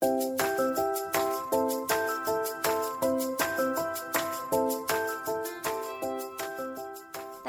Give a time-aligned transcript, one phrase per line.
[0.00, 0.06] 大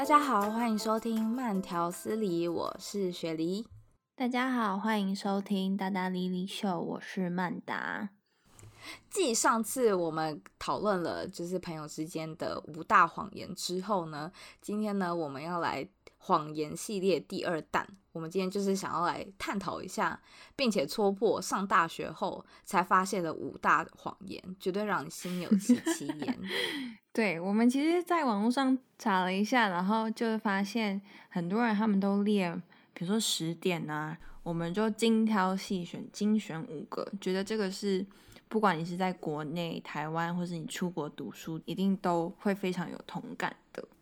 [0.04, 3.68] 家好，欢迎收听慢条斯理，我是雪梨。
[4.16, 8.08] 大家好，欢迎收听大大莉莉秀，我是曼达。
[9.08, 15.88] 继上次我们讨论了就是朋友之间的五大谎言之后呢，今天呢我们要来
[16.20, 17.84] 谎言系列第二弹。
[18.12, 20.20] 我们今天就是想要来探讨一下，
[20.54, 26.38] 并且戳破上大学后才发现的五大谎言，绝对让你心有戚 戚焉。
[27.12, 32.52] 对，我们其实在网络上查了一下，然后就发现很多人他们都列。
[32.92, 38.04] 比如说十点啊，我们就精挑细选，精选五个，觉得这个是
[38.48, 43.56] 不管你是在国内、台湾，或是你出国读书，一定都会非常有同感的。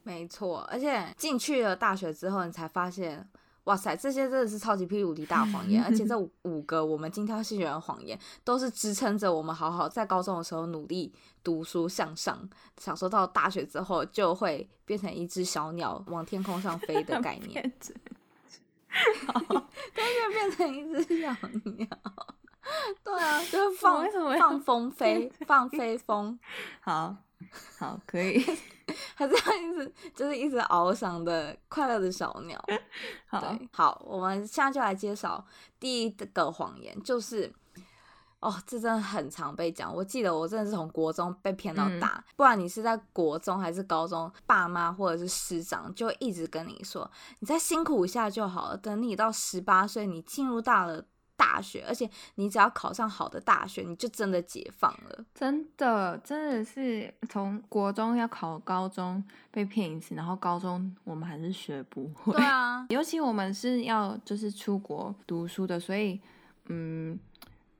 [0.08, 3.28] 没错，而且进去了大学之后，你才发现，
[3.64, 11.12] 哇塞，这些真的是超级霹雳无敌大谎言，而且这 五个我们精挑细选的谎言，都是支撑着我们好好在高中的时候努力
[11.44, 12.48] 读书向上，
[12.78, 17.70] 享受到大学之后就会变成一只小鸟往天空上飞的概念。
[19.26, 21.28] 好，但是变成一只小
[21.76, 21.86] 鸟，
[23.04, 26.38] 对啊，就是放放风飞，放飞风，
[26.80, 27.14] 好
[27.78, 28.44] 好可以，
[29.16, 32.62] 他这样一直就是一直翱翔的快乐的小鸟。
[33.26, 35.44] 好对，好，我们现在就来介绍
[35.78, 37.52] 第一个谎言，就是。
[38.40, 39.92] 哦，这真的很常被讲。
[39.92, 48.76] 我记得我真的是从国中被骗到大，嗯、不管你是在国中还是高中，爸妈或者是师长就一直跟你说，你再辛苦一下就好了。
[48.76, 51.04] 等你到十八岁，你进入大了
[51.38, 55.24] 大学，而且你只要考上好的大学，你就真的解放了。
[55.34, 62.34] 真的，真的是从国中要考高中被骗一次，然后高中我们还是学不会。
[62.34, 66.20] 对啊， 尤其我们是要就是出国读书的，所以
[66.66, 67.18] 嗯。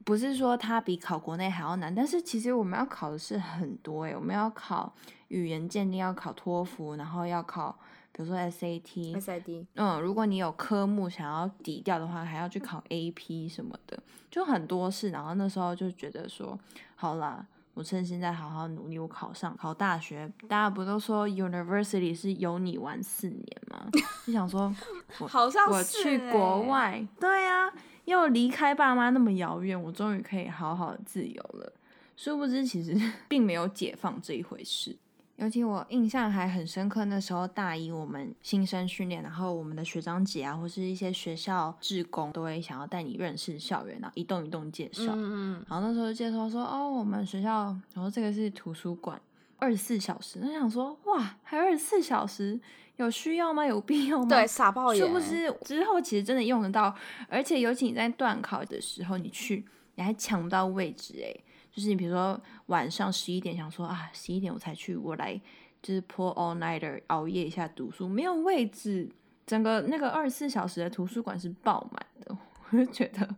[0.05, 4.91] 不是说它比考国内还要难，但是其实我们要考的是很多诶，我们要考
[5.29, 7.79] 语言鉴定，要考托福，然后要考，
[8.13, 9.67] 比如说 SAT、SAT。
[9.75, 13.99] 嗯，如果你有科目想要抵掉的话，还要去考 AP 什么的，
[14.31, 15.11] 就很多事。
[15.11, 16.59] 然后那时候就觉得说，
[16.97, 20.31] 好啦，我趁现在好好努力，我考上考大学。
[20.49, 23.89] 大家不都说 University 是有你玩四年吗？
[24.27, 24.75] 就想说
[25.21, 27.73] 我，好像是我去国外，对呀、啊。
[28.05, 31.71] 又离开爸妈那么遥远，我终于可以好好的自由了。
[32.17, 34.97] 殊不知，其实 并没有解放这一回事。
[35.39, 45.05] 尤其我印象还很深刻，那时候大一我们新生训练，然后我们的学长姐啊，或是一些学校志工，都会想要带你认识校园，然后一栋一栋介绍。
[45.15, 45.65] 嗯嗯。
[45.69, 49.21] 然后那时候介绍说，哦，我们学校，然后这个是图书馆，
[49.59, 50.41] 二十四小时。
[50.43, 52.61] 那想说，哇，还二十四小时。
[52.97, 53.65] 有需要吗？
[53.65, 54.27] 有必要吗？
[54.29, 55.07] 对，傻爆眼。
[55.07, 56.93] 是不是之后其实真的用得到？
[57.29, 61.45] 而且尤其你在段考的时候，你去你还抢不到位置诶。
[61.71, 65.39] 就是你比如说晚上十一点想说啊，十一点我才去，我来
[65.83, 69.11] 就是 pull all nighter 熬夜一下读书，没有位置，
[69.47, 72.35] 整个那个二十四小时的图书馆是爆满的，
[72.71, 73.29] 我就觉得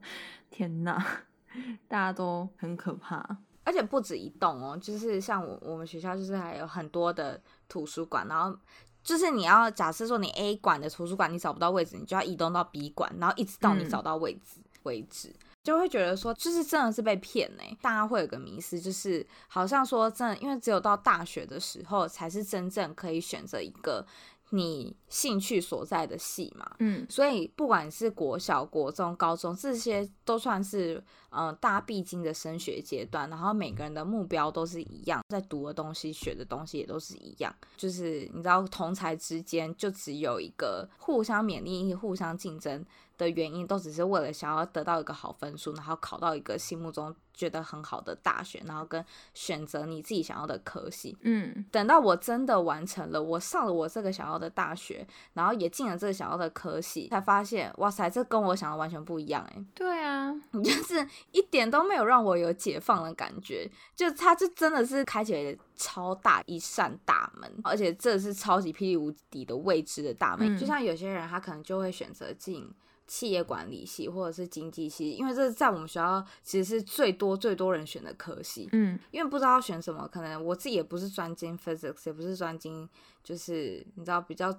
[0.51, 1.05] 天哪，
[1.89, 3.39] 大家都很可怕。
[3.65, 8.57] 而且不止一栋哦，就是像我我们学校就是还有很多的图书馆，然后。
[9.03, 17.79] 就是你要假设说你 A 馆的图书馆你找不到位置，你就要移动到 B 馆，然后一直到你找到位置为止，嗯、就会觉得说就是真的是被骗呢、欸。
[17.81, 24.07] 大家会有个迷思，就是好像说真的，因为只有到大学的时候才是真正可以选择一个。
[24.53, 42.85] 你兴趣所在的系嘛，嗯，所以不管是国小、国中、高中，这些都算是呃大家必经的升学阶段，然后每个人的目标都是一样，在读的东西、学的东西也都是一样，就是你知道同才之间就只有一个互相勉励、互相竞争
[43.21, 49.05] 的原因，都只是为了想要得到一个好分数，然后考到一个心目中觉得很好的大学，然后跟
[49.35, 51.17] 选择你自己想要的科系。
[51.21, 70.57] 嗯，等到我真的完成了，我上了我这个想要的大学，然后也进了这个想要的科系，才发现，哇塞，这跟我想的完全不一样诶，对啊，你就是一点都没有让我有解放的感觉，就它就真的是开启了超大一扇大门，而且这是超级霹雳无敌的未知的大门。
[70.57, 72.71] 嗯，就像有些人他可能就会选择进。
[73.11, 78.69] 企业管理系或者是经济系，因为这是在我们学校其实是最多最多人选的科系。
[78.71, 82.89] 嗯，因为不知道要选什么，可能我自己也不是专精 physics，也不是专精，
[83.25, 84.57] 就是你知道比较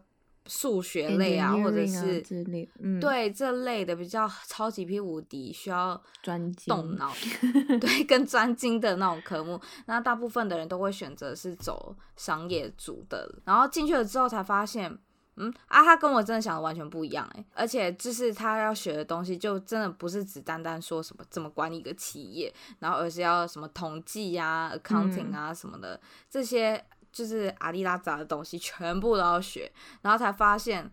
[0.48, 2.21] 数学类啊，或者是
[2.80, 7.09] 嗯，对这类的比较超级霹雳无敌需要专动脑，
[7.80, 9.57] 对，更专精的那种科目。
[9.86, 15.00] 那大部分的人都会选择是走商业组的，然后进去了之后才发现。
[15.42, 26.00] 嗯啊，他跟我真的想的完全不一样哎，而且就是他要学的东西，就真的不是只单单说什么怎么管理一个企业，然后而是要什么统计呀、accounting 啊什么的，嗯、
[26.30, 29.72] 这些就是阿里拉杂的东西全部都要学，
[30.04, 30.92] 然后才发现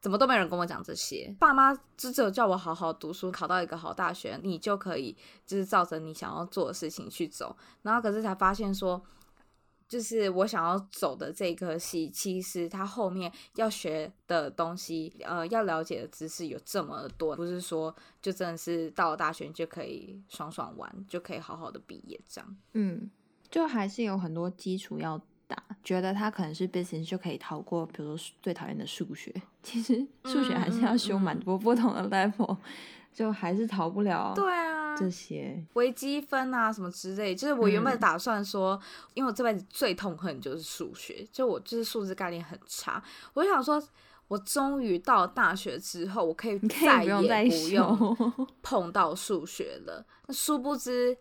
[0.00, 5.16] 怎么都没人跟我讲这些，爸妈就只有叫我好好读书，考到一个好大学，你就可以
[5.46, 9.00] 就是照着你想要做的事情去走，然后可是才发现说。
[9.88, 22.56] 就是我想要走的这个系，其实它后面要学的东西，呃，要了解的知识有这么多，不是说就真的是到了大学就可以爽爽玩，就可以好好的毕业这样。
[22.72, 23.08] 嗯，
[23.48, 25.62] 就还是有很多基础要打。
[25.84, 32.58] 觉得他可能是 business 就可以逃过，比如说最讨厌的数学，其实数学还是要修蛮多不同的 level，、嗯嗯、
[33.12, 34.32] 就还是逃不了。
[34.34, 34.75] 对啊。
[34.96, 38.80] 这些微积分啊，什么之类，就是我原本打算说，嗯、
[39.14, 43.02] 因为我这辈子最痛恨就是数学，就我就是数字概念很差。
[43.34, 43.82] 我就想说，
[44.28, 47.14] 我终于到了大学之后，我可以再也
[47.48, 48.16] 不用
[48.62, 50.04] 碰到数学了。
[50.26, 51.16] 那殊不知，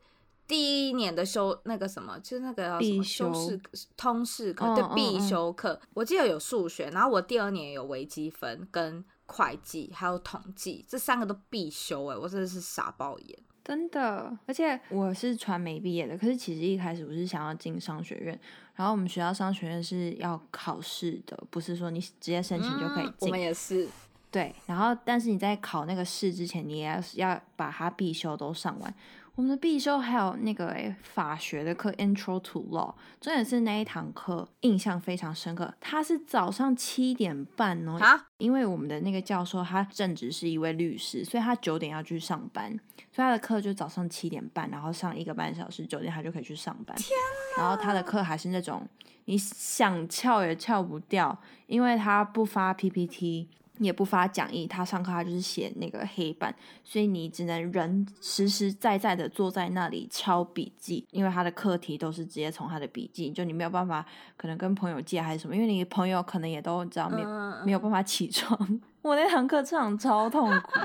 [0.48, 3.62] 第一年的修那个什么，就是那个什么必修通识
[3.95, 13.39] 通识课，对，必修课，我记得有数学，然后我第二年有微积分跟会计还有统计，这三个都必修，哎，我真的是傻爆眼。
[13.66, 18.40] 真的，而且我是传媒毕业的，可是其实一开始我是想要进商学院，
[18.76, 23.14] 然后我们学校商学院是要考试的，不是说你直接申请就可以进。
[23.22, 23.88] 我们也是。
[24.30, 28.94] 对，然后但是你在考那个试之前，你也要要把它必修都上完。
[29.36, 35.74] 我们的必修还有那个诶法学的课，Intro to Law，重点是那一堂课印象非常深刻。
[35.82, 42.70] 他是早上七点半哦，啊因为我们的那个教授他正职是一位律师，所以他九点要去上班，
[43.12, 46.96] 所以他的课就早上七点半，然后上一个半小时，九点他就可以去上班。
[46.96, 47.10] 天
[47.58, 47.64] 哪！
[47.64, 48.88] 然后他的课还是那种
[49.26, 53.50] 你想翘也翘不掉，因为他不发 PPT。
[53.80, 64.06] 也不发讲义，他上课他就是写那个黑板，所以你只能人实实在在的坐在那里抄笔记，因为他的课题都是直接从他的笔记，就你没有办法
[64.38, 67.24] 可能跟朋友借还是什么，因为你朋友可能也都知道没
[67.66, 68.57] 没有办法起床。
[69.01, 70.80] 我那堂课上超痛苦，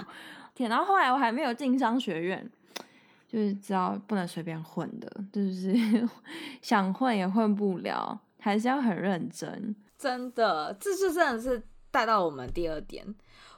[0.55, 0.69] 天！
[0.69, 2.51] 然后后来我还没有进商学院，
[3.29, 5.75] 就是知道不能随便混的，就是
[6.61, 9.75] 想混也混不了，还是要很认真。
[9.97, 11.63] 真的，这就真的是。
[11.91, 13.15] 带到我们第二点，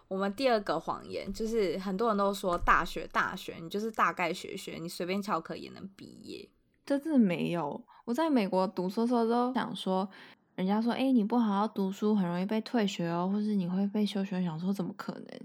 [0.09, 6.49] 我们第二个谎言就是很多人都说大学大学，你就是大概学学，你随便翘课也能毕业。
[6.85, 7.83] 这真的没有。
[8.05, 10.09] 我在美国读书的时候都想说，
[10.57, 14.43] 人家说，哎，你不好好读书，很容易被退学哦，或是你会被休学。
[14.43, 15.41] 想说怎么可能？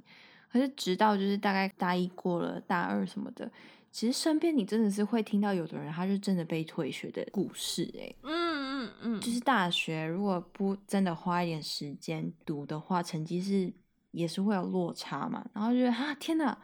[0.51, 3.51] 可是直到就是大概大一过了，大二什么的。
[3.97, 13.73] 其实身边你真的是会听到有的人，他是真的被退学的故事，欸，哎，嗯嗯嗯，就是大学如果不真的花一点时间读的话，成绩是
[14.11, 15.43] 也是会有落差嘛。
[15.51, 16.55] 然后就觉得啊，天哪，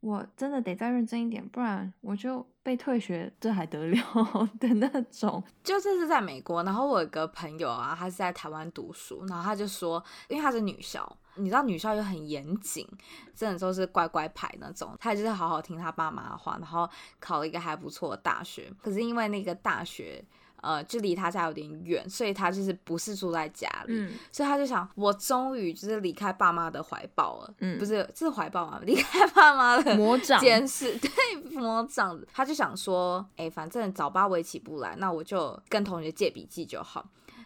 [0.00, 3.98] 我真的得再认真一点，不然我就被退学，这还得了
[4.60, 5.42] 的那种。
[5.62, 11.16] 就这是在美国，然后我有个朋友啊，他是在台湾读书，然后他就说，因为他是女校。
[11.36, 12.86] 你知道女校又很严谨，
[13.34, 14.96] 真的都是乖乖牌那种。
[14.98, 16.88] 她就是好好听她爸妈的话，然后
[17.20, 18.72] 考了一个还不错的大学。
[18.82, 20.24] 可是因为那个大学，
[20.60, 23.94] 呃，就离她家有点远，所以她就是不是住在家里。
[23.94, 27.54] 嗯、所以她就想，我终于就是离开爸妈的怀抱了。
[27.58, 28.80] 嗯，不是，这是怀抱吗？
[28.86, 31.10] 离开爸妈的魔掌监视， 对，
[31.58, 32.18] 魔掌。
[32.32, 37.04] 他就想说，哎、欸，反正早八我也起不来，那我就跟同学借笔记就好。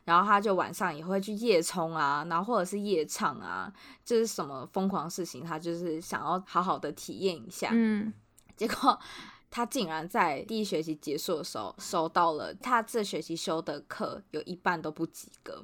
[0.09, 3.71] 然后他就晚上也会去夜冲啊，然后或者是夜唱啊，
[4.07, 7.69] 就是什么疯狂事情，他就是想要好好的体验一下。
[7.73, 8.11] 嗯，
[8.57, 8.99] 结果
[9.50, 15.62] 他竟然在第一学期结束的时候收到了他这学期修的课有一半都不及格，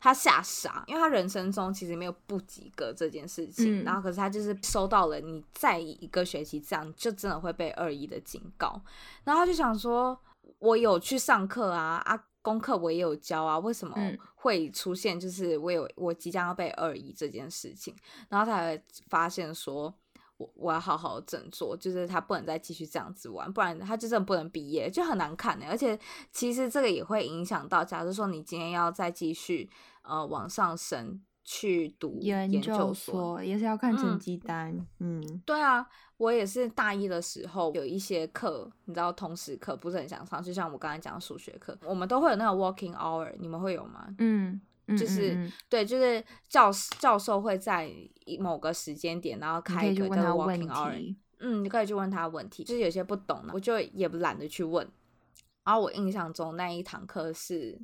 [0.00, 3.82] 他吓傻，因为他人生中其实没有不及格这件事情。
[3.82, 8.82] 嗯，然后可是他就是收到了你再一个学期这样就真的会被二一的警告，
[9.22, 10.18] 然后他就想说，
[10.58, 12.24] 我有去上课啊啊。
[12.44, 13.96] 功课我也有教啊，为什么
[14.34, 17.96] 会出现就是我有我即将要被二一这件事情？
[18.28, 19.92] 然后他才发现说，
[20.36, 25.66] 我我要好好振作，就是他不能再继续这样子玩，不然他就真的不能毕业，就很难看的。
[25.66, 25.98] 而且
[26.30, 29.70] 其实这个也会影响到，假如说你今天要再继续
[30.02, 31.22] 呃往上升。
[31.44, 35.86] 去读研究所也是要看成绩单，嗯，嗯，对啊，
[36.16, 44.08] 我也是大一的时候有一些课，你知道，通识课不是很想上，就像我刚才讲的数学课，我们都会有那个 working hour，你们会有吗？
[44.16, 44.58] 嗯，
[44.96, 47.92] 就是嗯嗯嗯对，就是教教授会在
[48.40, 54.88] 某个时间点，然后开一个叫 working hour，嗯，你可以去问他问题，就是有些不懂的，我就也不懒得去问。
[55.62, 57.78] 然后我印象中那一堂课是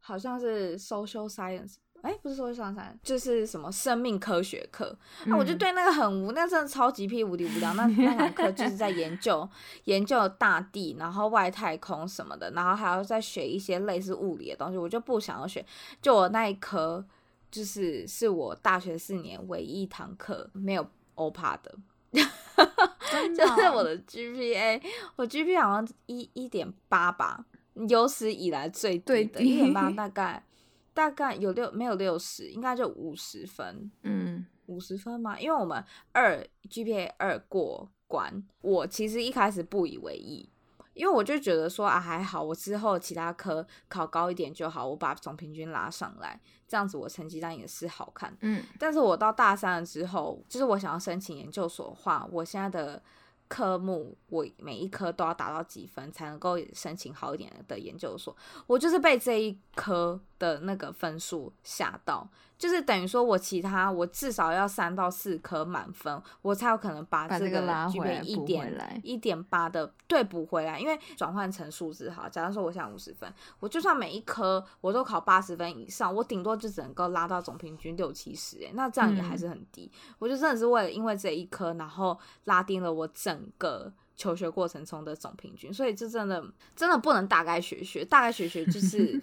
[0.00, 1.76] 好像是 social science。
[2.02, 4.96] 哎，不是说上山，就是什么生命科学课。
[5.26, 7.74] 那、嗯啊、我就对那个很无，那真的超级屁无敌无聊。
[7.74, 9.48] 那 那堂课就是在研究
[9.84, 15.64] 研究大地，然后外太空什么的，然后还要再学一些类似物理的东西，我就不想要学。
[16.00, 17.04] 就我那一科，
[17.50, 21.74] 就是是我大学四年唯一一堂课没有欧帕的，
[22.12, 24.80] 就是我的 GPA，
[25.16, 27.44] 我 GPA 好像一一点八吧，
[27.88, 30.42] 有史以来最低的一点八，大概。
[30.92, 33.90] 大概有六没有六十，应该就五十分。
[34.02, 35.38] 嗯，五十分吗？
[35.38, 40.48] 因为我们二 GPA 二过关，我其实一开始不以为意，
[40.94, 48.36] 因为我就觉得说啊还好，我之后其他科考高一点就好，我把总平均拉上来，这样子我成绩单也是好看。
[48.40, 53.02] 嗯，但是我到大三了之后，就是我想要申请研究所的话，我现在的。
[53.50, 58.34] 科目我每一科都要达到几分才能够申请好一点的研究所？
[58.68, 62.28] 我就是被这一科的那个分数吓到。
[62.60, 70.78] 就是等于说，我其他我至少要三到四科满分，我才有可能把这个 GPA 一点一点八的对补回来。
[70.78, 79.90] 因为转换成数字哈，假如说我现在五十分，我就算每一科我都考八十分以上，我顶多就只能够拉到总平均六七十，哎，那这样也还是很低。
[79.94, 86.44] 嗯、我就真的是为了因为这一科，然后拉低了我整个求学过程中的总平均，所以这真的
[86.76, 89.18] 真的不能大概学学，大概学学就是。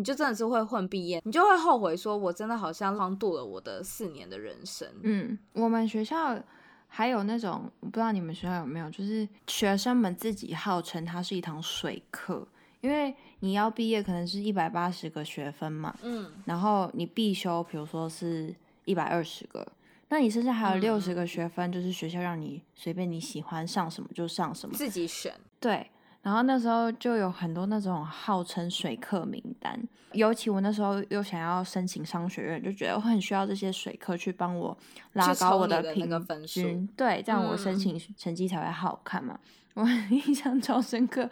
[0.00, 4.88] 你就真的是会混毕业，你就会后悔说，我真的好像荒度了我的四年的人生。
[5.02, 6.42] 嗯，我们学校
[6.88, 12.48] 还有那种，我不知道你们学校有没有，就是学生们自己号称它是一堂水课，
[12.80, 18.54] 因为你要毕业可能是一百八十个学分嘛，嗯，然后你必修，比如说是
[18.86, 19.70] 一百二十个，
[20.08, 25.90] 那你剩下还有六十个学分，就是学校让你随便你喜欢上什么就上什么，自己选，对。
[26.22, 29.80] 然后那时候就有很多那种号称水课名单，
[30.12, 34.76] 尤其我那时候又想要申请商学院，就觉得我很需要这些水课去帮我
[35.14, 36.60] 拉高我的平均分数，
[36.94, 39.40] 对，这样我申请成绩才会好看嘛。
[39.74, 41.28] 嗯、我 印象超深刻，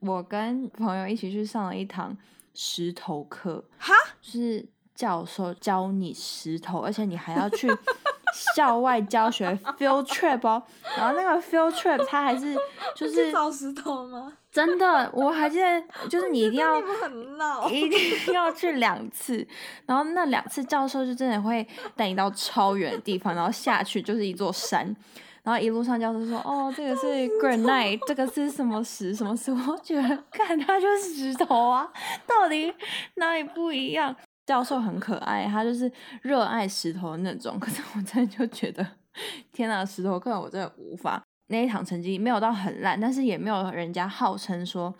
[0.00, 2.16] 我跟朋友一起去上了一堂
[2.52, 7.68] 石头课，哈，就是教授教你石头，而且你还要去。
[8.32, 10.62] 校外教学 field trip 哦，
[10.96, 12.56] 然后那个 field trip 它还是
[12.94, 14.32] 就是找石头吗？
[14.50, 16.78] 真的，我还记得，就是你一定要
[17.70, 19.46] 一定要去两次，
[19.86, 24.94] 然后那两次教授就真的会带你到超远的地方，然后下去就是一座山，
[25.42, 27.06] 然后一路上教授说，哦，这个是
[27.40, 31.90] granite，这个是什么石什么石，我觉得看它就是石头啊，
[32.26, 32.74] 到底
[33.14, 34.14] 哪里不一样？
[34.46, 35.90] 教授很可爱，他就是
[36.22, 37.58] 热爱石头的那种。
[37.60, 38.86] 可是我真的就觉得，
[39.52, 41.22] 天哪，石头课我真的无法。
[41.48, 44.94] 那一堂成绩没有到很烂，但是也没有人家号称说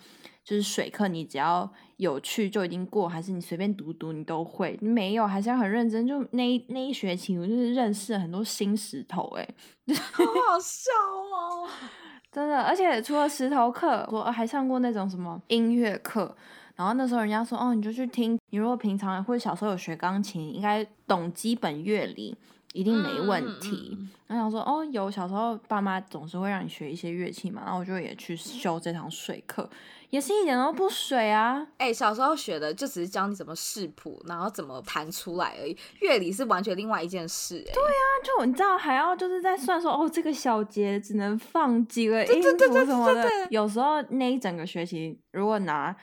[0.44, 4.78] 就是水课，你只要有去就已经过，还是你随便读读你都会。
[4.82, 6.06] 你没有，还是要很认真。
[6.06, 9.48] 就那一那一学期，我就是认识了很多新石头，哎，
[10.12, 10.90] 好好笑
[11.32, 11.68] 哦，
[12.30, 12.60] 真的。
[12.60, 16.36] 而且除了石头课，我还上过那种什么音乐课。
[16.76, 18.38] 然后那时候人家说，哦，你就去听。
[18.50, 22.36] 你如果平常或者小时候有学钢琴，应该懂基本乐理，
[22.72, 23.96] 一定没问题。
[23.98, 29.68] 嗯、然后想说，哦，有小时候爸妈总是会让你学一些乐器嘛，然后我就也去修这堂水课，
[30.10, 31.66] 也是一点都不水啊。
[31.78, 35.76] 哎、欸，小时候学的就只是教你怎么视谱，然后怎么弹出来而已。
[36.00, 37.70] 乐理是完全另外一件事、欸。
[37.70, 43.28] 哎，对啊，就你知道还要就是在算说，哦，这个小节只能放几个音符什么的。
[43.50, 45.94] 有时候那一整个学期，如果拿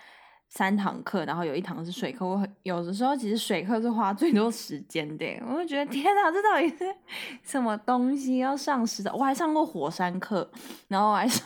[0.49, 2.25] 三堂课，然后有一堂是水课。
[2.25, 6.93] 我有的时候其实水课是花最多时间的，我就觉得天哪，这到底是
[7.43, 9.13] 什么东西要上时的？
[9.13, 10.49] 我还上过火山课，
[10.87, 11.45] 然后我还上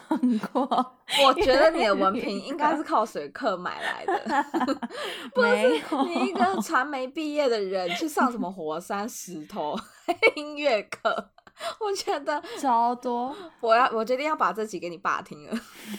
[0.52, 0.64] 过。
[1.26, 4.46] 我觉得你的文凭应该是靠水课买来的，
[5.36, 9.78] 不是你一个传媒毕业的人去上什么火山石头
[10.36, 11.30] 音乐课。
[11.80, 15.58] 我觉得 超多，我要我决定要把这集给你爸听了。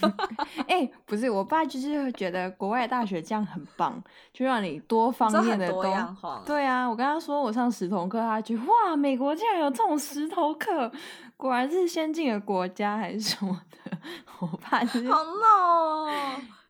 [0.69, 4.03] 哎、欸，不是，我爸就是觉得国外大学这样很棒，
[4.33, 6.43] 就让你多方面的多样化。
[6.47, 10.91] 对啊，我跟他说我上石头课，他觉得哇，美国竟然有这种石头课，
[11.37, 13.99] 果然是先进的国家还是什么的。
[14.41, 16.09] 我爸就是好闹哦，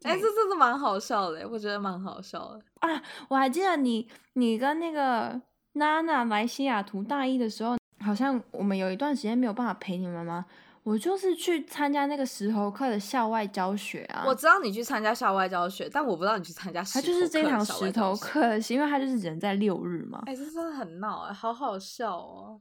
[0.02, 3.02] 哎、欸，这真的蛮好笑的，我觉得蛮好笑的啊。
[3.28, 5.40] 我还记得你，你跟那个
[5.72, 7.76] 娜娜来西雅图大一的时候。
[8.04, 10.44] 好像我们有一段时间没有办法陪你们吗？
[10.82, 14.22] 我就是去参加那个石头课的校外教学啊。
[14.26, 17.06] 我知道你去参加校外教学，但我不知道你去参加石头课。
[17.06, 20.22] 他就是这堂石头课，是因为他就是人在六日嘛。
[20.26, 22.60] 哎、欸，这真的很闹哎、欸，好好笑哦。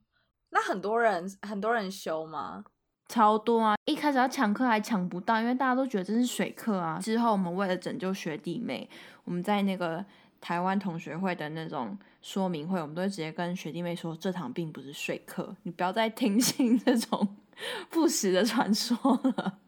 [0.52, 2.64] 那很多人很多人修吗？
[3.10, 3.76] 超多啊！
[3.84, 6.98] 一开始要抢课还抢不到，因为大家都觉得这是水课啊。
[7.00, 8.90] 之后我们为了拯救学弟妹，
[9.26, 10.04] 我们在那个。
[10.44, 17.38] 台湾同学会的那种说明会，我们都会直接跟学弟妹说，这堂并不是说课，你不要再听信这种
[17.90, 19.60] 不实的传说了，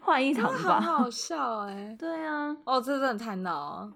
[0.00, 0.80] 换一堂吧。
[0.80, 1.96] 好好 笑哎、欸！
[1.98, 3.92] 对啊，哦，这真的太闹了。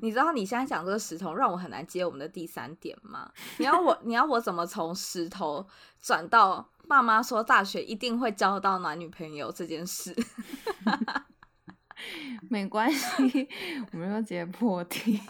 [0.00, 3.30] 你知道你现在讲这个石头，让我很难接我们的第三点吗？
[3.58, 5.66] 你要我，你要我怎么从石头
[6.00, 10.16] 转到爸妈说大学一定会交到男女朋友这件事？
[12.48, 13.48] 没关系，
[13.92, 15.20] 我们就直接破题。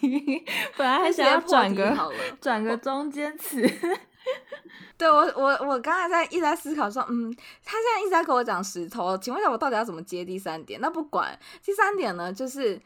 [0.77, 1.97] 本来还想要转个，
[2.41, 3.63] 转个中间词。
[4.97, 7.31] 对我，我我刚才在一直在思考说，嗯，
[7.65, 10.81] 他现在一直在跟我讲石头，请问一下，我到底要怎么接第三点？
[10.81, 12.81] 那不管第三点呢，就是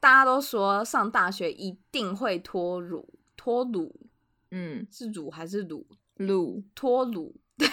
[0.00, 3.94] 大家都说上大学一定会脱乳，脱乳，
[4.50, 5.86] 嗯，是乳还是乳？
[6.16, 7.34] 乳脱乳。
[7.56, 7.68] 对，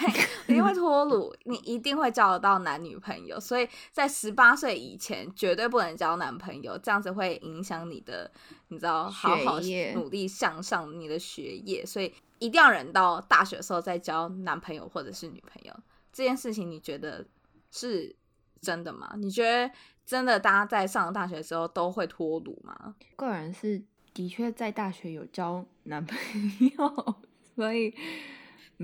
[0.46, 8.30] 一定会 脱鲁，你一定会交得到男女朋友，所以在十八岁以前绝对不能交男朋友，这样子会影响你的，
[8.68, 9.58] 你知道，好好
[9.94, 15.74] 努力向上你的学业，所以一定要忍到大学的时候再交男朋友或者是女朋友。
[16.12, 17.26] 这件事情你觉得
[17.72, 18.14] 是
[18.60, 19.14] 真的吗？
[19.16, 19.74] 你觉得
[20.06, 22.94] 真的大家在上大学的时候都会脱乳吗？
[23.16, 23.82] 个人是
[24.14, 26.16] 的确在大学有交男朋
[26.78, 27.16] 友，
[27.56, 27.92] 所以。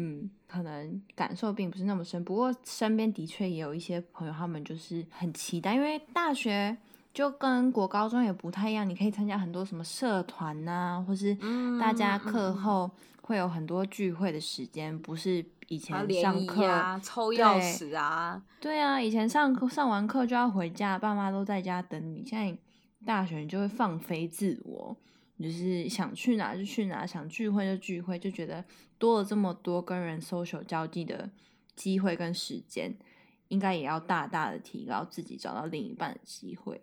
[0.00, 6.76] 嗯，可能感受并不是那么深，不过身边的确也有一些朋友，他们就是很期待，因为大学
[7.12, 11.37] 就跟国高中也不太一样，你可以参加很多什么社团呐、啊，或是
[11.81, 12.88] 大家课后
[13.23, 22.57] 会有很多聚会的时间，不是以前上课、啊、抽钥匙啊对，对啊，以前上课上完课就要回家，爸妈都在家等你，现在
[23.05, 24.97] 大学你就会放飞自我。
[25.40, 28.64] 就是想去哪就去哪，想聚会就聚会，就觉得
[28.99, 31.30] 多了这么多跟人 social 交际的
[31.76, 32.92] 机会跟时间，
[33.47, 36.83] 应该也要大大的提高自己找到另一半的机会。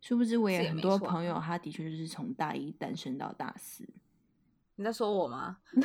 [0.00, 3.88] 殊不知我也很多朋友，他的确就是从大一单身到大四。
[4.74, 5.58] 你在说我吗？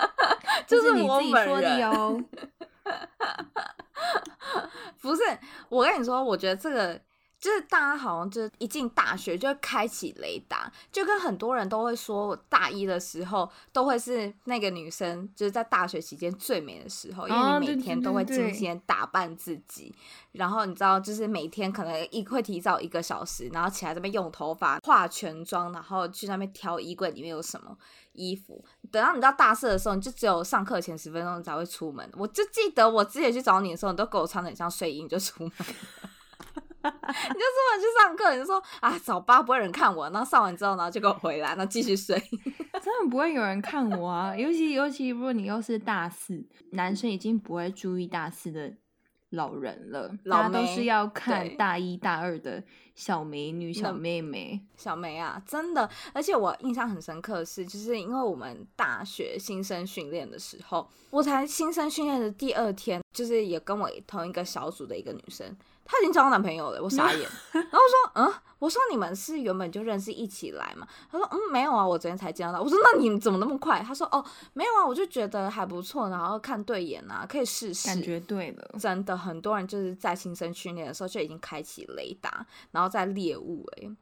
[0.66, 2.22] 这是你自己说的哟。
[5.00, 5.22] 不是，
[5.68, 7.00] 我跟你说，我觉得这个。
[7.40, 19.94] 就是大家好像就是一进大学就会开启雷达，就跟很多人都会说，大一的时候都会是那个女生，就是在大学期间最美的时候，因为你每天都会精心打扮自己，
[20.32, 27.74] 然后你知道，就是每天可能一会提早一个小时，然后起来这边用头发、化全妆，然后去那边挑衣柜里面有什么
[28.12, 28.62] 衣服。
[28.92, 32.06] 等到你到大四的时候，你就只有上课前十分钟才会出门。
[32.18, 35.52] 我就记得我之前去找你的时候，你都给我穿得很像睡衣你就出门。
[36.84, 42.16] 你就这么去上课，你就说啊，早八不会有人看我，然后上完之后，然后就给我回来，然后继续睡。
[42.82, 48.72] 真的不会有人看我啊，尤其尤其如果你又是大四，男生已经不会注意大四的
[49.30, 52.62] 老人了，大家都是要看大一大二的
[52.94, 55.88] 小美女、小妹妹、小梅啊，真的。
[56.12, 65.56] 而且我印象很深刻的是，就是因为我们大学新生训练的时候，我才新生训练的第二天，就是也跟我同一个小组的一个女生。
[65.84, 67.28] 她已经交男朋友了，我傻眼。
[67.50, 70.86] 然后说，嗯，我说你们是原本就认识一起来嘛？
[71.10, 72.60] 她说，嗯，没有啊，我昨天才见到他。
[72.62, 73.82] 我说，那你怎么那么快？
[73.82, 77.88] 她说，哦，没有啊，我就觉得还不错，然后看对眼啊，可以试试。
[77.88, 83.96] 感觉对了，真的很多人就是在新生训练的时候就已经开启雷达，然后在猎物哎、欸。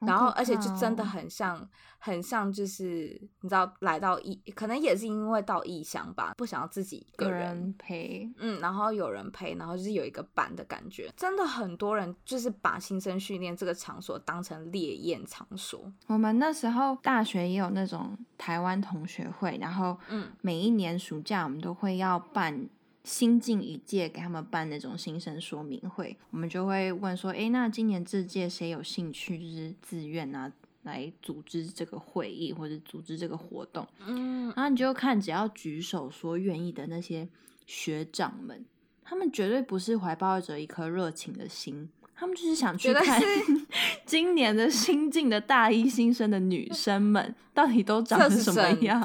[0.00, 11.12] 然后，而且就真的很像，很像，就是你知道，来到异，可能也是因为到异乡吧，不想要自己一个人，人陪，嗯，然后有人陪，然后就是有一个伴的感觉。
[11.18, 15.92] 真的很多人就是把新生训练这个场所当成猎艳场所。
[16.06, 22.70] 我们那时候大学也有那种台湾同学会，然后，嗯，每一年暑假我们都会要办。
[23.02, 33.86] 新进一届给他们办那种新生说明会，我们就会问说，诶，那今年这届谁有兴趣，就是自愿啊，来组织这个会议或者组织这个活动？
[34.06, 37.26] 嗯，然后你就看，只要举手说愿意的那些
[37.66, 38.64] 学长们，
[39.02, 41.88] 他们绝对不是怀抱着一颗热情的心。
[42.14, 43.18] 他们就是想去看
[44.04, 49.00] 今年的新进的大一新生的女生们到底都长成什么样，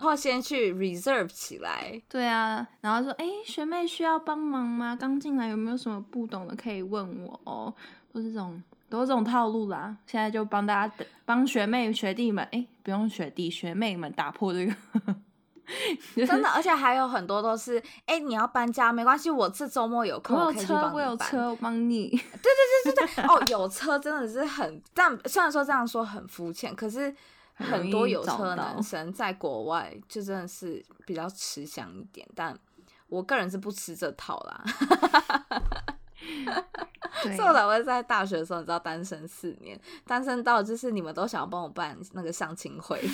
[0.00, 2.00] 然后先去 reserve 起来。
[2.08, 4.96] 对啊，然后说，哎、欸，学妹需要帮忙吗？
[4.98, 7.74] 刚进来有没有什么不懂的可以问我哦？
[8.10, 9.94] 都是这种，都是这种套路啦。
[10.06, 10.94] 现在就帮大家
[11.26, 14.74] 帮学妹学弟们，哎、欸，不用学弟学妹们打破这个。
[16.26, 22.08] 真的，而且还有很多都是，哎、欸，你要搬家没关系，我这周末有空，我有车，我，我有车，我帮你。
[22.42, 22.50] 对
[22.86, 27.14] 对对对对，哦，有车真的是很，但虽然说这样说很肤浅，可是
[27.60, 32.56] 很多有车的男生在国外就真的是比较吃香一点，但
[33.08, 34.64] 我个人是不吃这套啦。
[37.22, 43.00] 所以我才会在大学的时候，你知道单身四年，单身到就是你们都想要帮我办那个相亲会。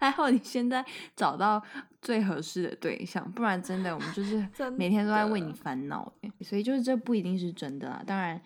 [0.00, 1.62] 还好你现在找到
[2.00, 4.44] 最合适的对象，不然真的我们就是
[4.76, 6.10] 每天都在为你烦恼。
[6.40, 8.02] 所以就是这不一定是真的啊。
[8.04, 8.40] 当然，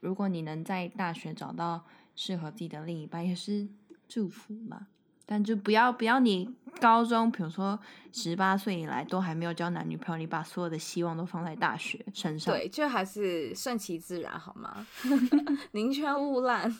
[0.00, 3.68] 如果你能在大学找到适合自己的另一半，也是
[4.08, 4.86] 祝福嘛。
[5.28, 6.48] 但就不要不要你
[6.80, 7.76] 高中，比如说
[8.12, 14.86] 十八岁以来都还没有交男女朋友，你把所有的希望都放在大学身上，对，就还是顺其自然好吗？
[15.72, 16.72] 宁缺毋滥，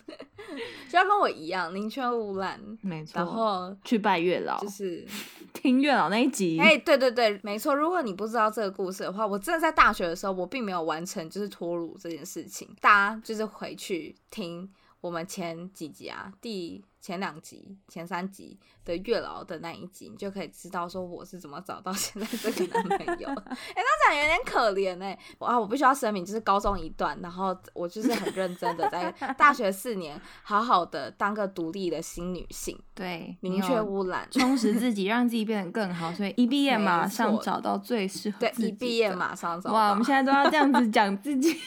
[0.89, 3.15] 就要跟我一样，宁缺毋滥，没错。
[3.17, 5.05] 然后去拜月老，就是
[5.53, 6.57] 听月老那一集。
[6.61, 7.75] 哎，对对对，没错。
[7.75, 12.69] 如果你不知道这个故事的话，我真的在大学的时候，我并没有完成就是脱乳这件事情。
[12.81, 14.71] 大家就是回去听
[15.07, 16.85] 我们前几集啊，第。
[16.99, 23.29] 前两集、前三集的月老的那一集，你就可以知道说我是怎么找到现在这个男朋友。
[23.29, 25.47] 哎、欸，那讲有点可怜哎、欸。
[25.47, 32.77] 啊，我必须要声明，就是高中一段，然后我就是很认真的在 大学四年，好好的当个独立的新女性。
[32.93, 36.13] 对，明确污染，充实自己，让自己变得更好。
[36.13, 38.63] 所以一毕业马上找到最适合自己。
[38.63, 39.77] 对，一毕业马上找到。
[39.77, 41.57] 哇，我们现在都要这样子讲自己。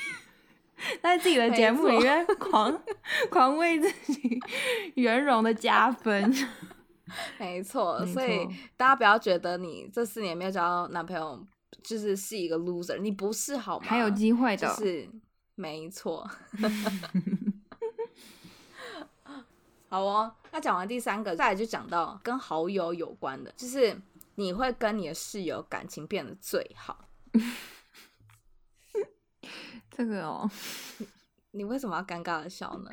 [1.01, 2.81] 在自己的节目里面狂
[3.29, 4.39] 狂为自己
[4.95, 6.33] 圆融的加分，
[7.37, 8.05] 没错。
[8.05, 11.45] 所以大家不要觉得你这四年没有找到男朋友，
[11.83, 13.85] 就是是一个 loser，你不是好吗？
[13.87, 15.09] 还有机会的，就是
[15.55, 16.29] 没错。
[19.89, 23.99] 好哦，那讲完第三个，再来就讲到跟好友有关的，就是
[24.35, 27.05] 你会跟你的室友感情变得最好。
[29.99, 30.49] 这个哦，
[31.51, 32.89] 你为什么要尴尬的笑呢？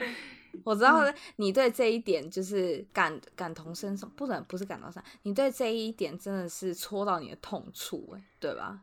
[0.65, 1.05] 我知道
[1.37, 8.81] 你对这一点就是感感同身受，不能不是感同身受，你对这一点真的是戳到你的痛处，哎，对吧？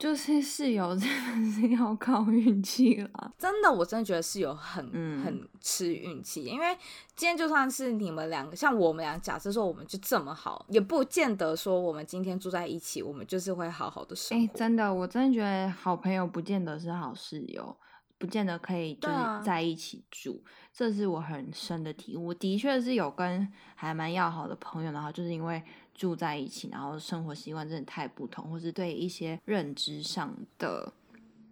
[0.00, 1.06] 就是室友真
[1.42, 6.74] 的是要靠运气了，真的，我真的觉得室友很、嗯、很吃运气，因为
[7.14, 14.42] 今天就算是你们两个，像我们俩，假设说我们就这么好，也不见得说我们今天住在一起，我们就是会好好的生活。
[14.42, 17.76] 哎、欸，真的，我真的觉得好朋友不见得是好室友，
[18.16, 22.28] 不见得可以就是在一起住，啊、这是我很深的体悟。
[22.28, 25.62] 我的确是有跟还蛮要好的朋友，然后就是因为。
[26.00, 30.90] 住在一起，然后生活习惯真的太不同，或是对一些认知上的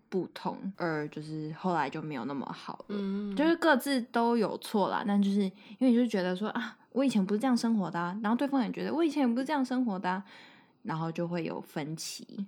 [0.09, 2.97] 不同，而就是后来就没有那么好了。
[2.97, 10.25] 嗯，就是各自都有错啦，但就是因为你就觉得说啊，我以前不是这样生活的啊，然后对方也觉得我以前也不是这样生活的啊，
[10.85, 12.47] 然后就会有分歧。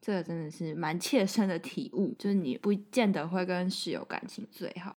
[0.00, 4.96] 这个真的是蛮切身的体悟，就是你不见得会跟室友感情最好，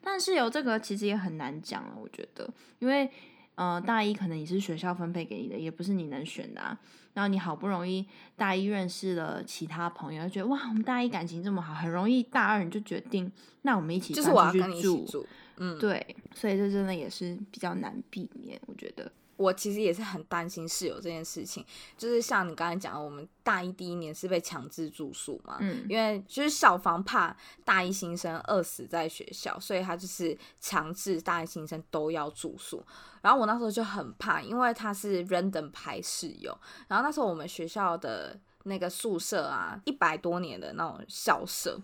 [0.00, 3.10] 但室友这个其实也很难讲了，我觉得，因为。
[3.56, 6.78] 呃，大一可能你是学校分配给你的，也不是你能选的啊。
[7.14, 8.04] 然后你好不容易
[8.36, 13.30] 大一认识了其他朋友，就觉得哇，我们大一感情这么好，很容易大二你就决定，
[13.62, 15.26] 那我们一起就是我要跟你一起住，
[15.58, 19.12] 嗯，对，所以这真的也是比较难避免，我觉得。
[19.36, 21.64] 我其实也是很担心室友这件事情，
[21.96, 32.84] 就是像你刚才讲的，我们大一第一年是被强制住宿嘛，嗯，因为就是校方怕大一新生饿死在学校，所以他就是强制大一新生都要住宿。
[33.22, 36.56] 然后我那时候就很怕，因为他是 random 排室友，
[36.88, 41.80] 然后那时候我们学校的那个宿舍啊，一百多年的那种校舍，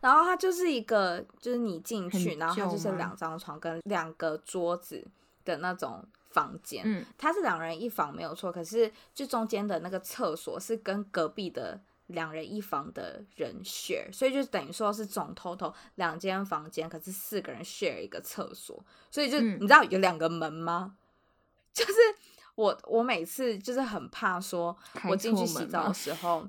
[0.00, 5.06] 然后它就是一个就是你进去，然后它就是两张床跟两个桌子
[5.44, 6.04] 的那种。
[6.38, 20.96] 房间，嗯，它是两人一房没有错，可是就中间的那个厕所是跟隔壁的两人一房的人 share，所以就等于说是总 total 两间房间，可是四个人 share 一个厕所，所以就、嗯、你知道有两个门吗？
[21.74, 21.92] 就是
[22.54, 24.76] 我我每次就是很怕说，
[25.08, 26.48] 我进去洗澡的时候，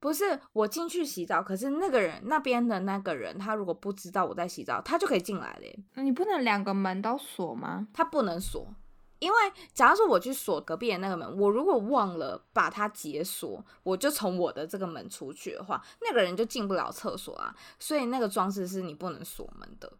[0.00, 5.78] 不是我进去洗澡，可是那个人那边的那个人，他如果不知道我在洗澡，他就可以进来了。
[5.94, 7.86] 那你不能两个门都锁吗？
[7.92, 8.74] 他不能锁。
[9.20, 9.36] 因为
[9.72, 17.54] 假如说我去锁隔壁的那个门，我如果忘了把它解锁，我就从我的这个门出去的话，那个人就进不了厕所啊。
[17.78, 19.92] 所以那个装置是你不能锁门的。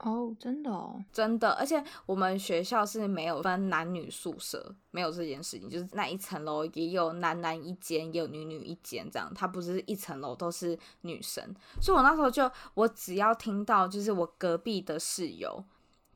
[0.00, 1.52] 哦，真的哦，真的。
[1.52, 9.32] 而且我们学校是没有分男女宿舍，没有这件事情，就是那一层楼也有男男一间，也有女女一间，这样。
[9.34, 11.42] 它不是一层楼都是女生。
[11.80, 15.64] 所以我那时候就，我只要听到就是我隔壁的室友。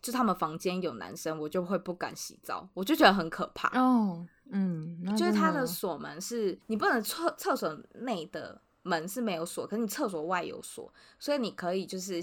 [0.01, 4.27] 就他们房间有男生，我就会不敢洗澡，我就觉得很可怕哦。
[4.51, 12.23] 嗯，就是他的锁门是你不能厕厕所内的门是没有锁，可是你厕所外有锁，所以你可以就是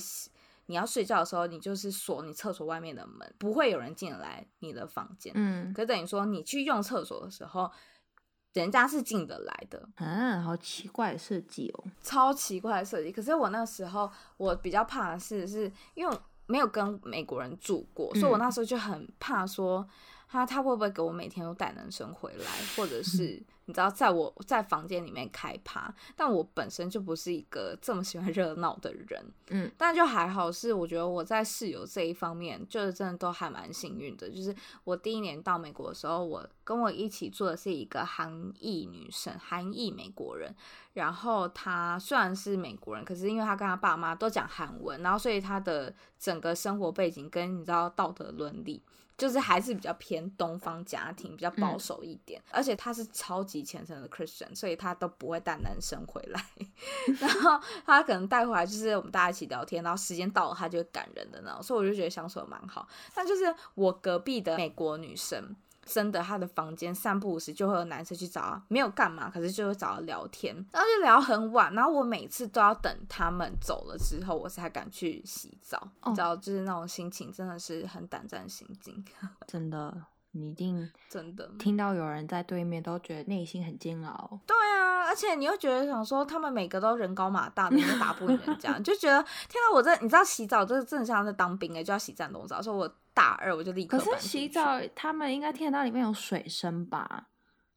[0.65, 5.31] 你要睡觉的时候，你就是锁你厕所外面的门，不会有人进来你的房间。
[5.35, 7.71] 嗯，可等于说你去用厕所的时候，
[8.53, 9.87] 人家是进得来的。
[9.97, 13.11] 嗯，好奇怪的设计哦，超奇怪的设计。
[13.11, 19.87] 可是我那时候我比较怕的是，是因为没有跟美国人住过，嗯、所以我那时候就很怕说。
[20.27, 25.93] 他他会不会给我每天都带男生回来，或者是你知道，在我在房间里面开趴？
[26.15, 34.29] 但我本身就不是一个这么喜欢热闹的人，嗯，但就还好，是我觉得我在室友这一方面，就是真的都还蛮幸运的。
[34.29, 40.53] 就是我第一年到美国的时候，我跟我一起住的是一个韩裔女生，韩裔美国人。
[40.93, 48.81] 然后她虽然是美国人，可是因为她跟她爸妈都讲韩文，然后所以她的整个生活背景跟你知道道德伦理。
[49.17, 56.45] 就是还是比较偏东方家庭，比较保守一点，嗯、而且他是超级虔诚的 Christian，所以他都不会带男生回来，
[57.19, 62.87] 然后他可能带回来就是我们大家一起聊天，然后时间到了他就会赶人的那种，所以我就觉得相处的蛮好。
[63.13, 65.55] 但就是我隔壁的美国女生。
[65.85, 79.05] 真的，他的房间散步时就会有男生去找他，没有干嘛，可是就会找他聊天，然后就聊很晚，然后我每次都要等他们走了之后，我才敢去洗澡，哦、你知道，就是那种心情真的是很胆战心惊，
[79.45, 79.95] 真的，
[80.31, 81.47] 你一定真的。
[81.59, 92.91] 听到有人在对面都觉得内心很煎熬，对啊，而且你又觉得想说他们每个都人高马大，你都打不赢人家， 就觉得天啊，我这你知道洗澡就是真的像在当兵诶，就要洗战斗澡，所以我。
[93.15, 93.97] 大二我就立刻。
[93.97, 97.29] 可是洗澡，他们应该听得到里面有水声吧？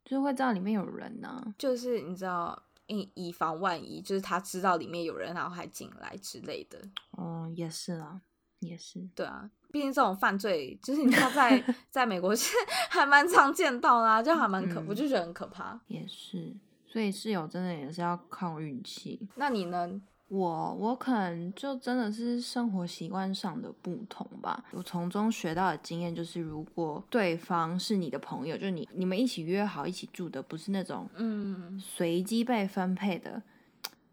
[0.05, 1.55] 就是会知道里面有人呢、啊。
[1.57, 6.79] 就是你知道，以以防万一，就是他知道里面有人，然后还进来之类的。
[7.12, 8.20] 哦，也是啊，
[8.59, 9.09] 也是。
[9.14, 12.57] 对啊，毕竟这种犯罪，就是你知道在 在美国 是
[12.90, 15.79] 还蛮常见到啦、啊，就还蛮可，我、嗯、就觉得很可怕。
[15.87, 19.29] 也是，所以室友真的也是要靠运气。
[19.37, 20.01] 那你呢？
[20.29, 24.62] 我我可能就真的是生活习惯上的不同吧。
[24.73, 33.43] 我从中学到的经验就是，如果对方是你的朋友，就你你们一起约好一起住的，不是那种嗯随机被分配的，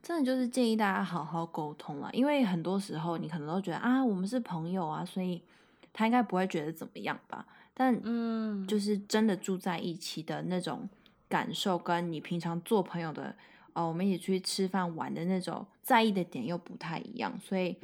[0.01, 2.09] 真的就是建议大家好好沟通了。
[2.13, 5.41] 因为很多时候你可能都觉得啊，我们是朋友啊，所以
[5.91, 7.45] 他应该不会觉得怎么样吧。
[7.73, 10.87] 但嗯，就是真的住在一起的那种
[11.27, 13.35] 感受，跟你平常做朋友的。
[13.75, 17.77] 哦，我们一起出去吃饭玩的那种在意的点又不太一样，所以，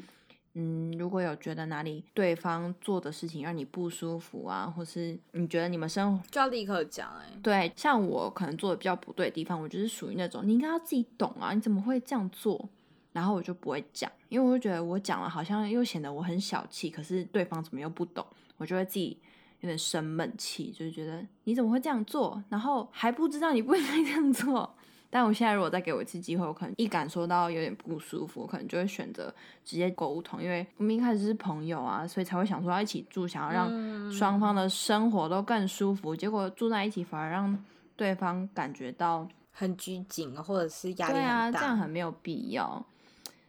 [0.54, 12.70] 嗯，如果有觉得哪里对方做的事情让你不舒服啊，或是你觉得你们生活就要立刻讲哎，对，像我可能做的比较不对的地方，我就是属于那种你应该要自己懂啊，你怎么会这样做？
[13.12, 18.26] 然后我就不会讲，因为我会觉得我讲了好像又显得我很小气，可是对方怎么又不懂，
[18.56, 19.20] 我就会自己
[19.60, 22.42] 有点生闷气，就是觉得你怎么会这样做？
[22.48, 24.74] 然后还不知道你不应该这样做。
[25.14, 29.32] 但我现在如果再给我一次机会，我可能一感受到有点不舒服，我可能就会选择
[29.66, 36.16] 直接沟通，因为我们一开始是朋友啊，所以才会想说要一起住，想要让双方的生活都更舒服。
[36.16, 37.62] 嗯、结果住在一起反而让
[37.98, 41.22] 对方感觉到很拘谨，或者是压力很大。
[41.22, 42.82] 对啊，这样很没有必要。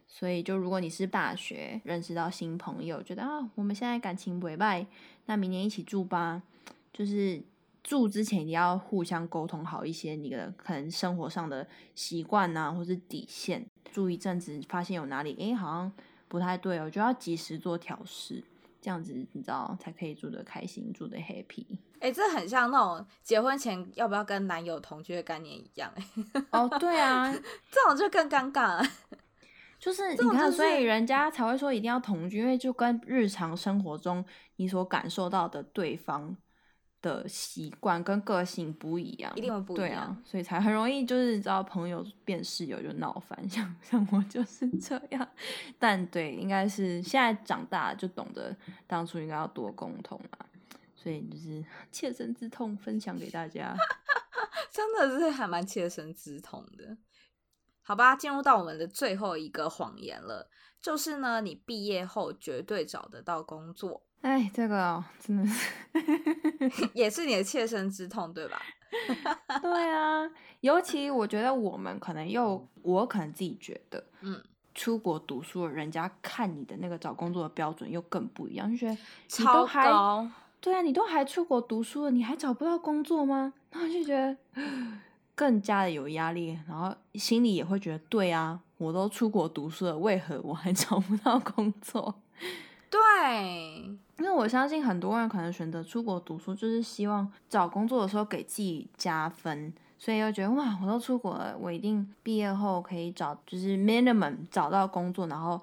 [0.08, 4.84] 所以就如果你是大学认识到新朋友，觉得啊我们现在感情不赖，
[5.26, 6.42] 那明年一起住吧，
[6.92, 7.40] 就是。
[7.82, 15.92] 住之前一定要互相沟通好一些，你的可能生活上的习惯啊，或是底线，住一阵子发现有哪里诶好像
[16.28, 18.42] 不太对哦，就要及时做调试，
[18.80, 21.66] 这样子你知道才可以住得开心，住得 happy。
[22.00, 26.04] 诶这很像那种结婚前要不要跟男友同居的概念一样诶
[26.50, 27.32] 哦，对啊，
[27.70, 28.82] 这种就更尴尬了。
[29.78, 34.24] 就是你看，所以人家才会说一定要同居，因为就跟日常生活中
[34.56, 36.36] 你所感受到的对方。
[37.02, 45.28] 的习惯跟个性不一样，一定会不一样，对啊，所以才很容易就是知道朋友变室友就闹翻，像像我就是这样。
[45.78, 50.46] 但对，应该是现在长大就懂得当初应该要多沟通啊，
[50.94, 53.76] 所以就是 切身之痛分享给大家，
[54.70, 56.96] 真的是还蛮切身之痛的。
[57.82, 60.48] 好吧，进入到我们的最后一个谎言了，
[60.80, 64.06] 就是呢，你毕业后绝对找得到工作。
[64.22, 65.70] 哎，这个、哦、真的是，
[66.94, 68.62] 也是你的切身之痛，对吧？
[69.60, 70.28] 对啊，
[70.60, 74.40] 尤其我觉得我们可能又，我可能自己觉得，嗯，
[74.74, 78.92] 出国读书的人家看你的那个找工作的标准又更不一样，就觉得
[79.38, 80.30] 你都还超高，
[80.60, 83.52] 对啊，你都还出国读书了，你还找不到工作吗？
[83.72, 84.36] 然后就觉得
[85.34, 92.14] 更加的有压力，然后心里也会觉得，对啊，我都出国读书了，为何我还找不到工作？
[92.92, 93.98] 对。
[94.18, 105.60] 因为我相信很多人可能选择出国读书，就是希望找工作的时候给自己加分，所以又觉得哇，我都出国了，我一定毕业后可以找，就是 minimum 找到工作，然后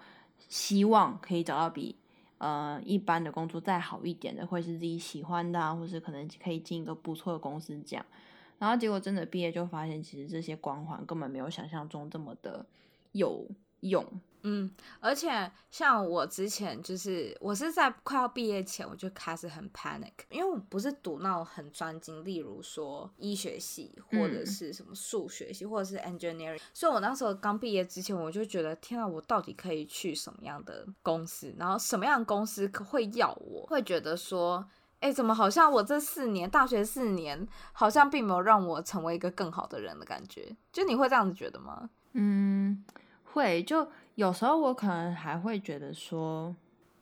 [0.50, 1.96] 希望可以找到比
[2.40, 8.06] 呃一般的工作再好一点的，会是自己喜欢的啊，或是可能可以进一个不错的公司这样。
[8.58, 12.66] 然后结果真的毕业就发现，其实这些光环根本没有想象中这么的
[13.14, 13.48] 有
[13.82, 14.06] 用。
[14.44, 31.54] 嗯，而且像我之前就是，我是在快要毕业前我就开始很 panic，因为我不是读那种很专精，例如说医学系或者是什么数学系或者是 engineering，所以我那时候刚毕业之前我就觉得，天啊，我到底可以去什么样的公司？
[31.58, 33.66] 然后什么样的公司会要我？
[33.68, 34.66] 会觉得说，
[35.02, 40.56] 哎，怎么好像我这四年大学四年好像并没有让我成为一个更好的人的感觉？
[40.72, 41.90] 就你会这样子觉得吗？
[42.14, 42.86] 嗯，
[43.34, 43.86] 会就。
[44.20, 46.54] 有时候我可能还会觉得说，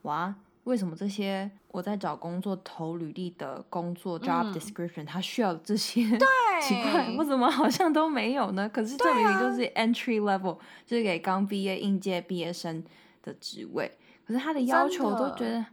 [0.03, 6.07] 哇，为什么这些我在找工作投履历的工作 job description，它需要这些？
[6.19, 6.27] 对，
[6.61, 8.69] 奇怪，我怎么好像都没有呢？
[8.69, 12.83] 可是这明明就是 entry level，就是给刚毕业应届毕业生
[13.23, 13.91] 的职位。
[14.23, 15.65] 可是他的要求，我都觉得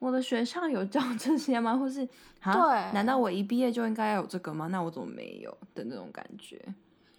[0.00, 1.74] 我的学校有教这些吗？
[1.78, 2.06] 或是
[2.42, 4.66] 啊，难道我一毕业就应该要有这个吗？
[4.66, 6.62] 那我怎么没有的那种感觉？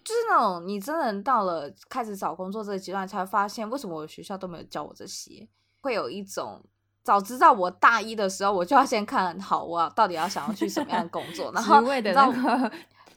[0.04, 5.48] 就是那种你真的到了开始找工作这个阶段，才会发现为什么我学校都没有教我这些，
[5.80, 6.64] 会有一种
[7.02, 12.72] 早知道我大一的时候我就要先看好我到底要想要去什么样的工作， 然后职位的那个。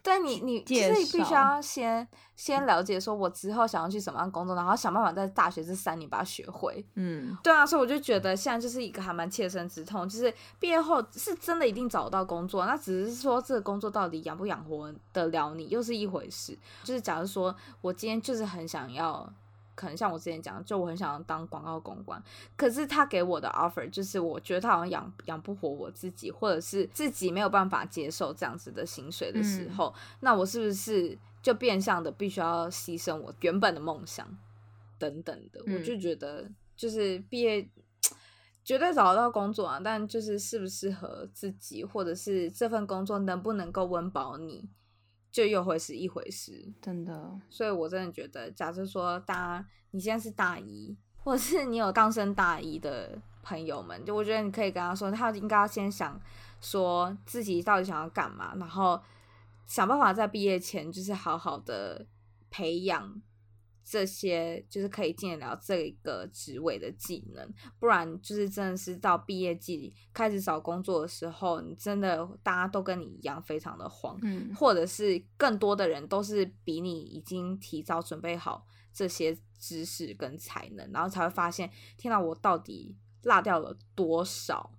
[0.05, 6.85] 对你，你所以你必须要先先了解，说我之后想要去什么样工作，然后想办法在大学这三年把它学会。
[6.93, 16.55] 嗯，对啊，所以我就觉得现在就是一个还蛮切身之痛，就是毕业后是真的一定找得到工作，那只是说这个工作到底养不养活得了你，又是一回事。
[16.83, 19.27] 就是假如说我今天就是很想要。
[19.75, 22.21] 可能像我之前讲，就我很想要当广告公关，
[22.55, 34.25] 可是他给我的 offer 就是我觉得他好像养养不活我自己，或者是自己没有办法接受这样子的薪水的时候，嗯、那我是不是就变相的必须要牺牲我原本的梦想
[34.97, 35.61] 等等的？
[35.67, 37.69] 嗯、我就觉得就是毕业
[38.63, 44.67] 绝对找得到工作啊，但就是适不适合自己，或者是这份工作能不能够温饱你？
[45.35, 47.37] 就又会是一回事，真的。
[47.49, 56.17] 所以我真的觉得，假设说大家你现在是大一，或者是你有刚升大一的朋友们，就我觉得你可以跟他说，他应该要先想
[56.61, 58.97] 说自己到底想要干嘛，然后
[59.65, 62.07] 想办法在毕业前就是好好的
[62.49, 63.21] 培养。
[63.85, 84.71] 这些就是可以进得了这个职位的技能，不然就是真的是到毕业季开始找工作的时候，你真的大家都跟你一样非常的慌，嗯，或者是更多的人都是比你已经提早准备好这些知识跟才能，然后才会发现，天呐，我到底落掉了多少，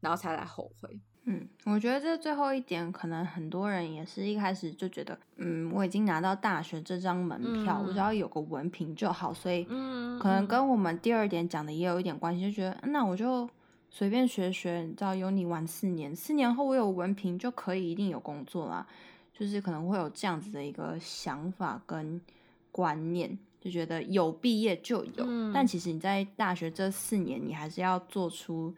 [0.00, 1.00] 然后才来后悔。
[1.24, 8.10] 嗯，我觉得这最后一点，可能很多人也是一开始就觉得，嗯，我已经拿到大学这张门票，嗯、我只要。
[8.10, 13.48] 有个文凭就好，所以，可能跟我们第二点讲的也有一点关系，就觉得，那我就
[13.88, 18.86] 随便学学，你知道，有你玩四年，四年后我有文凭就可以一定有工作啦，
[19.32, 22.20] 就是可能会有这样子的一个想法跟
[22.72, 28.74] 观念，就觉得有毕业就有，嗯、但其实你在大学这四年，你还是要做出。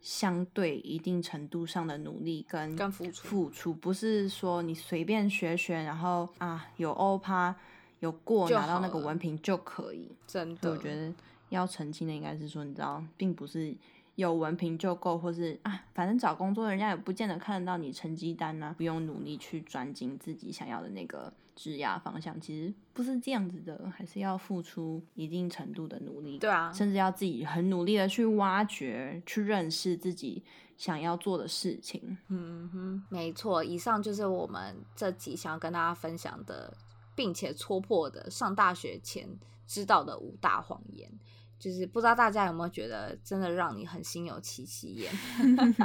[0.00, 7.54] 相对一定程度上的努力跟付出，付出不是说你随便学学，然后啊有欧趴
[8.00, 10.10] 有过拿到那个文凭就可以。
[10.26, 11.12] 真的，我觉得
[11.50, 13.74] 要澄清的应该是说，你知道，并不是
[14.14, 21.32] 有文凭就够，或是啊，反正找工作人家也不见得看得到你成绩单啊，不用努力去专精自己想要的那个。
[21.56, 26.38] 职业方向其实不是这样子的，还是要付出一定程度的努力。
[26.38, 30.42] 对啊，甚至要自己很努力的去挖掘、去认识自己
[30.76, 32.16] 想要做的事情。
[32.28, 33.62] 嗯哼，没错。
[33.62, 36.76] 以上就是我们这集想要跟大家分享的，
[37.14, 39.28] 并且戳破的上大学前
[39.66, 41.10] 知道的五大谎言。
[41.58, 45.12] 就是不知道大家有没有觉得，真的让你很心有戚戚焉。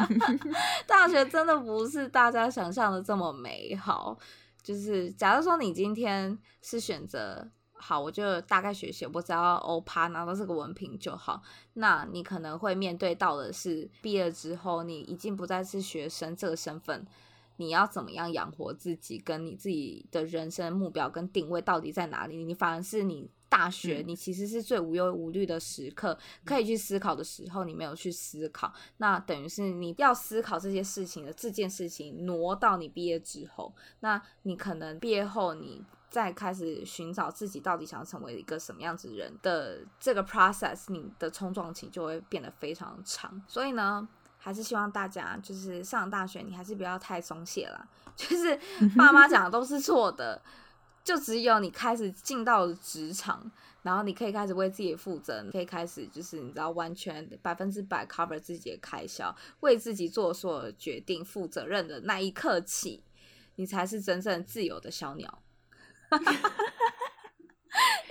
[0.88, 4.18] 大学真的不是大家想象的这么美好。
[4.66, 11.44] 就是，假如说你今天是选择好，我就大概学学，我只要欧趴拿到这个文凭就好。
[11.74, 17.06] 那你可能会面对到的是，毕业之后你已经不再是学生这个身份，
[17.58, 22.44] 你要怎么样养活自己，跟你自己的人生目标跟定位到底在哪里？
[22.44, 23.30] 你反而是你。
[23.56, 43.42] 大学，你其实是最无忧无虑的时刻，可以去思考的时候，你没有去思考，那等于是你要思考这些事情的这件事情挪到你毕业之后，那你可能毕业后，你再开始寻找自己到底想要成为一个什么样子人的这个 process，你的冲撞期就会变得非常长。
[43.48, 44.06] 所以呢，
[44.38, 48.60] 还是希望大家就是上大学，你还是不要太松懈啦， 就是
[48.98, 50.42] 爸妈讲的都是错的。
[51.06, 53.50] 就只有你开始进到职场，
[53.84, 63.04] 然后你可以开始为自己负责，你可以开始就是你知道完全百分之百 cover 自己的开销，为自己做所有决定负责任的那一刻起，
[63.56, 65.44] 你才是真正自由的小鸟。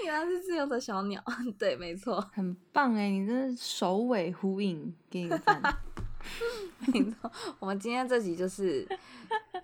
[0.00, 1.20] 你才是自由的小鸟，
[1.58, 3.08] 对，没错，很棒哎！
[3.08, 5.60] 你这首尾呼应，给你个赞。
[6.86, 8.86] 没错，我们今天这集就是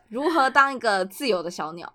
[0.08, 1.92] 如何当一个自由的小鸟，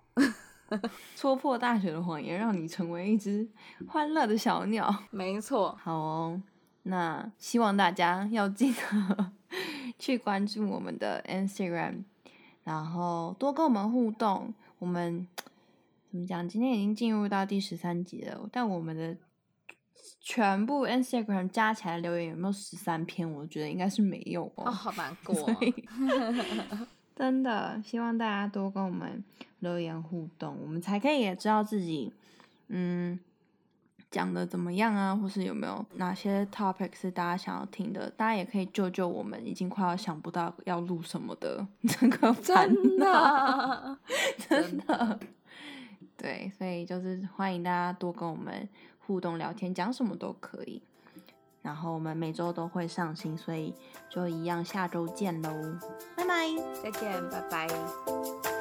[1.16, 3.46] 戳破大学的谎言，让你成为一只
[3.88, 4.94] 欢乐的小鸟。
[5.10, 6.42] 没错，好哦，
[6.84, 9.32] 那希望大家要记得
[9.98, 12.04] 去关注我们的 Instagram，
[12.64, 14.54] 然后多跟我们互动。
[14.78, 15.26] 我们。
[16.08, 16.48] 怎么讲？
[16.48, 19.14] 今天已经进入到第十三集了，但我们的
[20.18, 23.30] 全部 Instagram 加起来留言有没有十三篇？
[23.30, 24.64] 我觉得应该是没有哦。
[24.64, 26.86] 哦，好难过哦。
[27.16, 29.24] 真的，希望大家多跟我们
[29.60, 32.12] 留言互动，我们才可以也知道自己
[32.68, 33.18] 嗯
[34.10, 38.10] 讲的怎么样啊，或是有没有哪些 topic 是大家想要听的。
[38.10, 43.96] 大家也可以救救我们，已经快要想不到要录什么的 这个烦恼，
[44.48, 45.18] 真的。
[46.18, 50.82] 对，所以就是欢迎大家多跟我们互动聊天，讲什么都可以。
[51.66, 53.74] 然后我们每周都会上新，所以
[54.08, 55.50] 就一样，下周见喽，
[56.14, 56.46] 拜拜，
[56.80, 58.55] 再见，拜拜。